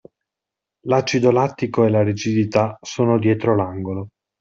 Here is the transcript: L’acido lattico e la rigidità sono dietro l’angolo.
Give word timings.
L’acido 0.87 1.29
lattico 1.29 1.85
e 1.85 1.91
la 1.91 2.01
rigidità 2.01 2.75
sono 2.81 3.19
dietro 3.19 3.55
l’angolo. 3.55 4.07